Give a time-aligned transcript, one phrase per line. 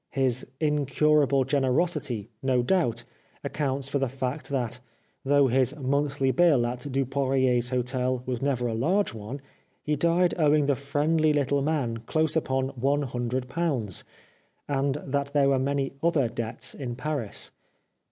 [0.09, 3.03] His incurable generosity, no doubt,
[3.43, 4.79] accounts for the fact that,
[5.23, 9.41] though his monthly bill at Dupoirier's hotel was never a large one,
[9.83, 14.03] he died owing the friendly little man close upon one hundred pounds,
[14.67, 17.51] and that there were many other debts in Paris.